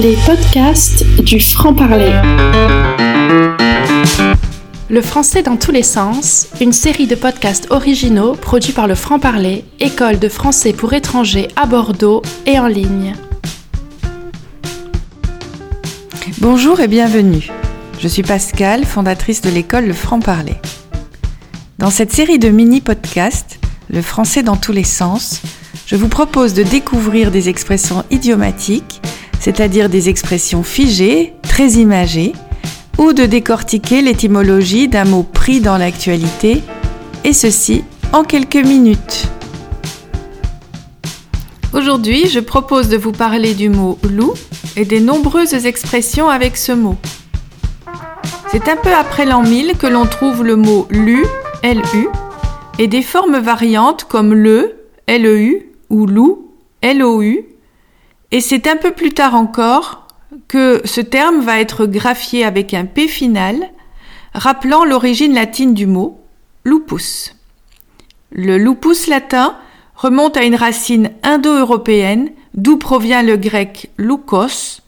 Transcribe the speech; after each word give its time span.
Les 0.00 0.16
podcasts 0.24 1.04
du 1.22 1.38
franc-parler. 1.38 2.12
Le 4.88 5.02
français 5.02 5.42
dans 5.42 5.56
tous 5.56 5.70
les 5.70 5.82
sens, 5.82 6.48
une 6.60 6.72
série 6.72 7.06
de 7.06 7.14
podcasts 7.14 7.66
originaux 7.70 8.32
produits 8.32 8.72
par 8.72 8.86
le 8.86 8.94
franc-parler, 8.94 9.64
école 9.80 10.18
de 10.18 10.28
français 10.28 10.72
pour 10.72 10.92
étrangers 10.94 11.48
à 11.56 11.66
Bordeaux 11.66 12.22
et 12.46 12.58
en 12.58 12.68
ligne. 12.68 13.14
Bonjour 16.38 16.80
et 16.80 16.88
bienvenue. 16.88 17.48
Je 17.98 18.08
suis 18.08 18.22
Pascal, 18.22 18.84
fondatrice 18.84 19.42
de 19.42 19.50
l'école 19.50 19.86
Le 19.86 19.92
Franc-Parler. 19.92 20.56
Dans 21.78 21.90
cette 21.90 22.12
série 22.12 22.38
de 22.38 22.48
mini-podcasts, 22.48 23.58
Le 23.90 24.00
français 24.00 24.42
dans 24.42 24.56
tous 24.56 24.72
les 24.72 24.84
sens, 24.84 25.42
je 25.86 25.96
vous 25.96 26.08
propose 26.08 26.54
de 26.54 26.62
découvrir 26.62 27.30
des 27.30 27.50
expressions 27.50 28.04
idiomatiques, 28.10 29.02
c'est-à-dire 29.42 29.88
des 29.88 30.08
expressions 30.08 30.62
figées, 30.62 31.34
très 31.42 31.70
imagées, 31.70 32.32
ou 32.96 33.12
de 33.12 33.26
décortiquer 33.26 34.00
l'étymologie 34.00 34.86
d'un 34.86 35.04
mot 35.04 35.24
pris 35.24 35.60
dans 35.60 35.76
l'actualité, 35.76 36.62
et 37.24 37.32
ceci 37.32 37.82
en 38.12 38.22
quelques 38.22 38.64
minutes. 38.64 39.26
Aujourd'hui, 41.72 42.28
je 42.28 42.38
propose 42.38 42.88
de 42.88 42.96
vous 42.96 43.10
parler 43.10 43.54
du 43.54 43.68
mot 43.68 43.98
loup 44.08 44.34
et 44.76 44.84
des 44.84 45.00
nombreuses 45.00 45.66
expressions 45.66 46.28
avec 46.28 46.56
ce 46.56 46.70
mot. 46.70 46.96
C'est 48.52 48.68
un 48.68 48.76
peu 48.76 48.94
après 48.94 49.26
l'an 49.26 49.42
1000 49.42 49.76
que 49.76 49.88
l'on 49.88 50.06
trouve 50.06 50.44
le 50.44 50.54
mot 50.54 50.86
lu, 50.88 51.24
LU, 51.64 52.08
et 52.78 52.86
des 52.86 53.02
formes 53.02 53.40
variantes 53.40 54.04
comme 54.04 54.34
le, 54.34 54.76
LEU, 55.08 55.66
ou 55.90 56.06
loup, 56.06 56.52
LOU, 56.84 57.51
et 58.32 58.40
c'est 58.40 58.66
un 58.66 58.76
peu 58.76 58.90
plus 58.90 59.10
tard 59.10 59.34
encore 59.34 60.08
que 60.48 60.80
ce 60.84 61.00
terme 61.00 61.40
va 61.42 61.60
être 61.60 61.86
graphié 61.86 62.44
avec 62.44 62.74
un 62.74 62.86
P 62.86 63.06
final, 63.06 63.56
rappelant 64.34 64.84
l'origine 64.84 65.34
latine 65.34 65.74
du 65.74 65.86
mot, 65.86 66.20
lupus. 66.64 67.36
Le 68.30 68.56
lupus 68.56 69.06
latin 69.06 69.56
remonte 69.94 70.38
à 70.38 70.44
une 70.44 70.54
racine 70.54 71.10
indo-européenne 71.22 72.30
d'où 72.54 72.78
provient 72.78 73.22
le 73.22 73.36
grec 73.36 73.90
lukos, 73.98 74.80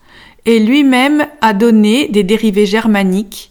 et 0.46 0.58
lui-même 0.58 1.26
a 1.40 1.52
donné 1.52 2.08
des 2.08 2.22
dérivés 2.22 2.66
germaniques 2.66 3.50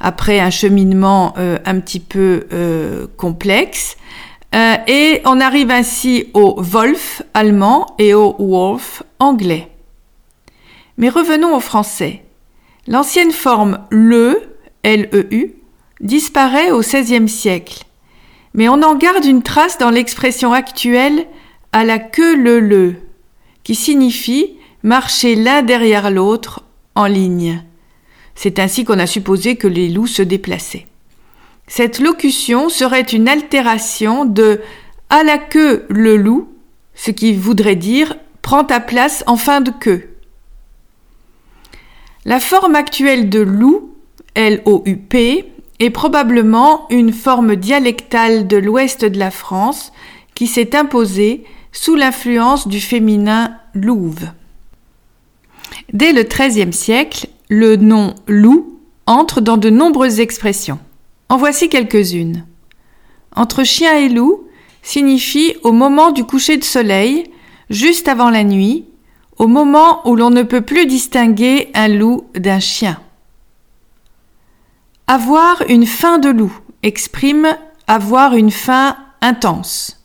après 0.00 0.40
un 0.40 0.50
cheminement 0.50 1.34
euh, 1.38 1.58
un 1.64 1.78
petit 1.80 2.00
peu 2.00 2.46
euh, 2.52 3.06
complexe. 3.16 3.96
Euh, 4.54 4.76
et 4.86 5.22
on 5.24 5.40
arrive 5.40 5.70
ainsi 5.70 6.26
au 6.34 6.60
Wolf 6.60 7.22
allemand 7.32 7.94
et 7.98 8.12
au 8.12 8.36
Wolf 8.38 9.02
anglais. 9.18 9.68
Mais 10.98 11.08
revenons 11.08 11.56
au 11.56 11.60
français. 11.60 12.22
L'ancienne 12.86 13.32
forme 13.32 13.78
le, 13.90 14.40
L-E-U, 14.82 15.54
disparaît 16.00 16.70
au 16.70 16.80
XVIe 16.80 17.28
siècle. 17.28 17.84
Mais 18.54 18.68
on 18.68 18.82
en 18.82 18.96
garde 18.96 19.24
une 19.24 19.42
trace 19.42 19.78
dans 19.78 19.90
l'expression 19.90 20.52
actuelle 20.52 21.26
à 21.72 21.84
la 21.84 21.98
queue 21.98 22.36
le 22.36 22.60
le, 22.60 22.96
qui 23.64 23.74
signifie 23.74 24.56
marcher 24.82 25.34
l'un 25.34 25.62
derrière 25.62 26.10
l'autre 26.10 26.64
en 26.94 27.06
ligne. 27.06 27.62
C'est 28.34 28.58
ainsi 28.58 28.84
qu'on 28.84 28.98
a 28.98 29.06
supposé 29.06 29.56
que 29.56 29.68
les 29.68 29.88
loups 29.88 30.06
se 30.06 30.22
déplaçaient. 30.22 30.86
Cette 31.74 32.00
locution 32.00 32.68
serait 32.68 33.00
une 33.00 33.30
altération 33.30 34.26
de 34.26 34.60
à 35.08 35.22
la 35.22 35.38
queue 35.38 35.86
le 35.88 36.18
loup, 36.18 36.50
ce 36.94 37.10
qui 37.10 37.32
voudrait 37.32 37.76
dire 37.76 38.14
prends 38.42 38.64
ta 38.64 38.78
place 38.78 39.24
en 39.26 39.38
fin 39.38 39.62
de 39.62 39.70
queue. 39.70 40.10
La 42.26 42.40
forme 42.40 42.74
actuelle 42.74 43.30
de 43.30 43.40
loup, 43.40 43.94
L-O-U-P, 44.34 45.46
est 45.78 45.88
probablement 45.88 46.86
une 46.90 47.14
forme 47.14 47.56
dialectale 47.56 48.46
de 48.46 48.58
l'ouest 48.58 49.06
de 49.06 49.18
la 49.18 49.30
France 49.30 49.94
qui 50.34 50.48
s'est 50.48 50.76
imposée 50.76 51.42
sous 51.72 51.94
l'influence 51.94 52.68
du 52.68 52.82
féminin 52.82 53.56
louve. 53.72 54.28
Dès 55.94 56.12
le 56.12 56.24
XIIIe 56.24 56.74
siècle, 56.74 57.28
le 57.48 57.76
nom 57.76 58.14
loup 58.26 58.78
entre 59.06 59.40
dans 59.40 59.56
de 59.56 59.70
nombreuses 59.70 60.20
expressions. 60.20 60.78
En 61.32 61.38
voici 61.38 61.70
quelques-unes. 61.70 62.44
Entre 63.34 63.64
chien 63.64 63.96
et 63.96 64.10
loup 64.10 64.46
signifie 64.82 65.56
au 65.62 65.72
moment 65.72 66.10
du 66.10 66.24
coucher 66.24 66.58
de 66.58 66.62
soleil, 66.62 67.24
juste 67.70 68.06
avant 68.06 68.28
la 68.28 68.44
nuit, 68.44 68.84
au 69.38 69.46
moment 69.46 70.06
où 70.06 70.14
l'on 70.14 70.28
ne 70.28 70.42
peut 70.42 70.60
plus 70.60 70.84
distinguer 70.84 71.70
un 71.72 71.88
loup 71.88 72.26
d'un 72.34 72.60
chien. 72.60 73.00
Avoir 75.06 75.62
une 75.70 75.86
faim 75.86 76.18
de 76.18 76.28
loup 76.28 76.52
exprime 76.82 77.56
avoir 77.86 78.36
une 78.36 78.50
faim 78.50 78.94
intense. 79.22 80.04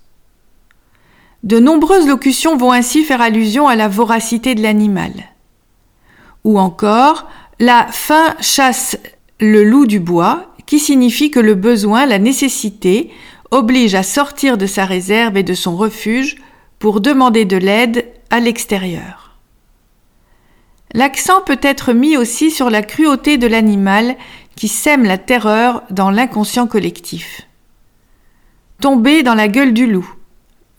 De 1.44 1.60
nombreuses 1.60 2.08
locutions 2.08 2.56
vont 2.56 2.72
ainsi 2.72 3.04
faire 3.04 3.20
allusion 3.20 3.68
à 3.68 3.76
la 3.76 3.90
voracité 3.90 4.56
de 4.56 4.62
l'animal. 4.62 5.12
Ou 6.46 6.58
encore, 6.58 7.28
la 7.60 7.86
faim 7.92 8.34
chasse 8.40 8.98
le 9.42 9.66
loup 9.66 9.88
du 9.88 10.00
bois, 10.00 10.54
qui 10.68 10.78
signifie 10.78 11.32
que 11.32 11.40
le 11.40 11.56
besoin, 11.56 12.06
la 12.06 12.20
nécessité, 12.20 13.10
oblige 13.50 13.96
à 13.96 14.04
sortir 14.04 14.60
de 14.60 14.68
sa 14.68 14.86
réserve 14.86 15.38
et 15.38 15.44
de 15.44 15.56
son 15.56 15.76
refuge 15.76 16.36
pour 16.78 17.02
demander 17.02 17.46
de 17.46 17.58
l'aide 17.58 18.06
à 18.30 18.40
l'extérieur. 18.40 19.36
L'accent 20.94 21.42
peut 21.42 21.60
être 21.62 21.94
mis 21.94 22.18
aussi 22.18 22.52
sur 22.52 22.70
la 22.70 22.84
cruauté 22.84 23.38
de 23.38 23.48
l'animal 23.48 24.16
qui 24.56 24.68
sème 24.68 25.04
la 25.04 25.18
terreur 25.18 25.84
dans 25.90 26.12
l'inconscient 26.12 26.68
collectif. 26.68 27.42
Tomber 28.82 29.24
dans 29.24 29.36
la 29.36 29.48
gueule 29.48 29.74
du 29.74 29.88
loup 29.88 30.10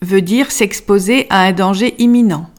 veut 0.01 0.21
dire 0.21 0.51
s'exposer 0.51 1.27
à 1.29 1.41
un 1.41 1.51
danger 1.51 1.95
imminent. 1.97 2.49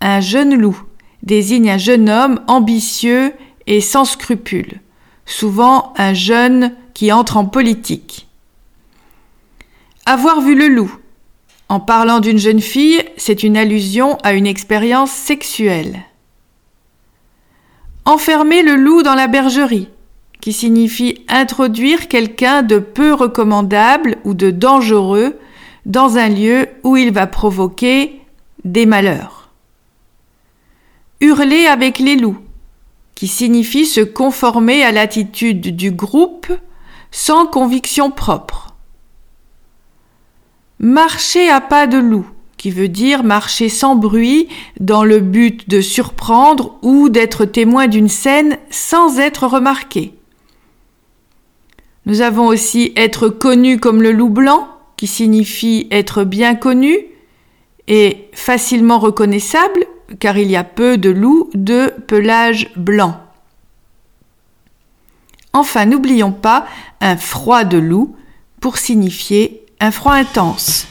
Un 0.00 0.20
jeune 0.20 0.54
loup 0.54 0.80
désigne 1.22 1.70
un 1.70 1.78
jeune 1.78 2.08
homme 2.08 2.40
ambitieux 2.46 3.32
et 3.66 3.80
sans 3.80 4.04
scrupules, 4.04 4.80
souvent 5.26 5.92
un 5.96 6.14
jeune 6.14 6.72
qui 6.94 7.12
entre 7.12 7.36
en 7.36 7.44
politique. 7.44 8.26
Avoir 10.06 10.40
vu 10.40 10.54
le 10.54 10.68
loup. 10.68 10.96
En 11.68 11.80
parlant 11.80 12.20
d'une 12.20 12.38
jeune 12.38 12.60
fille, 12.60 13.02
c'est 13.16 13.42
une 13.42 13.56
allusion 13.56 14.18
à 14.22 14.32
une 14.32 14.46
expérience 14.46 15.10
sexuelle. 15.10 16.00
Enfermer 18.04 18.62
le 18.62 18.76
loup 18.76 19.02
dans 19.02 19.16
la 19.16 19.26
bergerie, 19.26 19.88
qui 20.40 20.52
signifie 20.52 21.24
introduire 21.28 22.06
quelqu'un 22.06 22.62
de 22.62 22.78
peu 22.78 23.12
recommandable 23.12 24.16
ou 24.24 24.32
de 24.32 24.52
dangereux 24.52 25.36
dans 25.86 26.18
un 26.18 26.28
lieu 26.28 26.68
où 26.84 26.96
il 26.96 27.12
va 27.12 27.26
provoquer 27.26 28.20
des 28.64 28.86
malheurs. 28.86 29.50
Hurler 31.20 31.66
avec 31.66 31.98
les 31.98 32.14
loups, 32.14 32.38
qui 33.16 33.26
signifie 33.26 33.86
se 33.86 34.02
conformer 34.02 34.84
à 34.84 34.92
l'attitude 34.92 35.74
du 35.74 35.90
groupe 35.90 36.52
sans 37.10 37.46
conviction 37.46 38.12
propre. 38.12 38.76
Marcher 40.78 41.48
à 41.48 41.62
pas 41.62 41.86
de 41.86 41.96
loup, 41.96 42.26
qui 42.58 42.70
veut 42.70 42.88
dire 42.88 43.24
marcher 43.24 43.70
sans 43.70 43.96
bruit 43.96 44.48
dans 44.80 45.02
le 45.02 45.20
but 45.20 45.68
de 45.68 45.80
surprendre 45.80 46.76
ou 46.82 47.08
d'être 47.08 47.46
témoin 47.46 47.88
d'une 47.88 48.10
scène 48.10 48.58
sans 48.70 49.18
être 49.18 49.46
remarqué. 49.46 50.12
Nous 52.04 52.20
avons 52.20 52.46
aussi 52.46 52.92
être 52.96 53.30
connu 53.30 53.80
comme 53.80 54.02
le 54.02 54.12
loup 54.12 54.28
blanc, 54.28 54.68
qui 54.98 55.06
signifie 55.06 55.88
être 55.90 56.22
bien 56.22 56.54
connu 56.54 56.98
et 57.88 58.28
facilement 58.32 58.98
reconnaissable, 58.98 59.86
car 60.18 60.38
il 60.38 60.50
y 60.50 60.56
a 60.56 60.64
peu 60.64 60.98
de 60.98 61.10
loups 61.10 61.50
de 61.54 61.92
pelage 62.06 62.70
blanc. 62.76 63.20
Enfin, 65.52 65.86
n'oublions 65.86 66.32
pas 66.32 66.66
un 67.00 67.16
froid 67.16 67.64
de 67.64 67.78
loup 67.78 68.14
pour 68.60 68.78
signifier 68.78 69.64
un 69.80 69.90
froid 69.90 70.12
intense. 70.12 70.86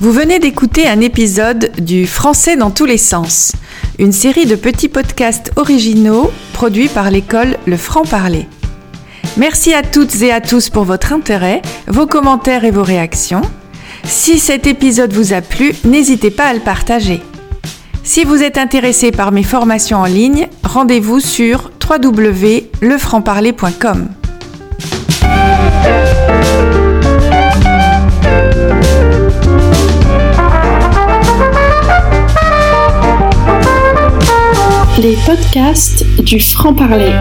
Vous 0.00 0.12
venez 0.12 0.38
d'écouter 0.38 0.88
un 0.88 1.00
épisode 1.00 1.70
du 1.78 2.06
Français 2.06 2.56
dans 2.56 2.70
tous 2.70 2.86
les 2.86 2.98
sens, 2.98 3.52
une 3.98 4.12
série 4.12 4.46
de 4.46 4.56
petits 4.56 4.88
podcasts 4.88 5.52
originaux 5.56 6.30
produits 6.52 6.88
par 6.88 7.10
l'école 7.10 7.56
Le 7.66 7.76
Franc 7.76 8.04
Parler. 8.04 8.48
Merci 9.36 9.72
à 9.72 9.82
toutes 9.82 10.20
et 10.22 10.32
à 10.32 10.40
tous 10.40 10.70
pour 10.70 10.84
votre 10.84 11.12
intérêt, 11.12 11.62
vos 11.86 12.06
commentaires 12.06 12.64
et 12.64 12.70
vos 12.70 12.82
réactions. 12.82 13.42
Si 14.04 14.38
cet 14.38 14.66
épisode 14.66 15.12
vous 15.12 15.32
a 15.32 15.40
plu, 15.40 15.72
n'hésitez 15.84 16.30
pas 16.30 16.44
à 16.44 16.54
le 16.54 16.60
partager. 16.60 17.22
Si 18.04 18.24
vous 18.24 18.42
êtes 18.42 18.58
intéressé 18.58 19.12
par 19.12 19.32
mes 19.32 19.44
formations 19.44 19.98
en 19.98 20.06
ligne, 20.06 20.48
rendez-vous 20.64 21.20
sur 21.20 21.70
www.lefrancparler.com. 21.88 24.08
les 34.98 35.16
podcasts 35.26 36.04
du 36.22 36.38
franc-parler. 36.38 37.12